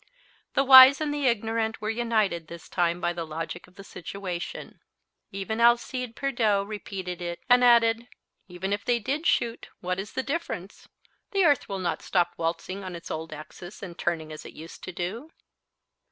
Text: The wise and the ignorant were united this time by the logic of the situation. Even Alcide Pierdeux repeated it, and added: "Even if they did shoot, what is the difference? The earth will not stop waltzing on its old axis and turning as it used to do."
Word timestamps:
The 0.55 0.63
wise 0.63 0.99
and 0.99 1.13
the 1.13 1.27
ignorant 1.27 1.79
were 1.79 1.91
united 1.91 2.47
this 2.47 2.67
time 2.67 2.99
by 2.99 3.13
the 3.13 3.23
logic 3.23 3.67
of 3.67 3.75
the 3.75 3.83
situation. 3.83 4.79
Even 5.31 5.61
Alcide 5.61 6.15
Pierdeux 6.15 6.63
repeated 6.63 7.21
it, 7.21 7.39
and 7.47 7.63
added: 7.63 8.07
"Even 8.47 8.73
if 8.73 8.83
they 8.83 8.97
did 8.97 9.27
shoot, 9.27 9.69
what 9.79 9.99
is 9.99 10.13
the 10.13 10.23
difference? 10.23 10.87
The 11.33 11.45
earth 11.45 11.69
will 11.69 11.77
not 11.77 12.01
stop 12.01 12.33
waltzing 12.35 12.83
on 12.83 12.95
its 12.95 13.11
old 13.11 13.31
axis 13.31 13.83
and 13.83 13.95
turning 13.95 14.31
as 14.33 14.43
it 14.43 14.53
used 14.55 14.83
to 14.85 14.91
do." 14.91 15.29